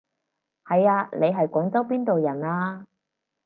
[0.65, 2.87] 係啊，你係廣州邊度人啊？